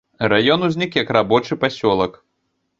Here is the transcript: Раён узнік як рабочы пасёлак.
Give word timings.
Раён 0.31 0.65
узнік 0.67 0.97
як 1.01 1.13
рабочы 1.19 1.61
пасёлак. 1.67 2.21